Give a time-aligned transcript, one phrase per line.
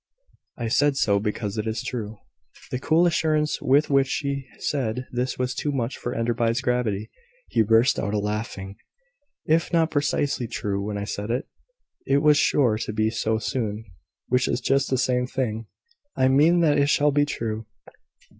[0.57, 2.17] "I said so, because it is true."
[2.71, 7.11] The cool assurance with which she said this was too much for Enderby's gravity.
[7.49, 8.77] He burst out a laughing.
[9.45, 11.45] "If not precisely true when I said it,
[12.07, 13.85] it was sure to be so soon;
[14.27, 15.67] which is just the same thing.
[16.17, 17.67] I mean that it shall be true.